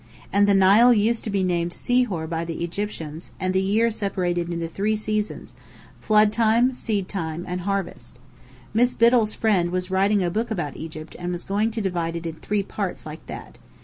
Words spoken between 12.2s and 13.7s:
in three parts like that.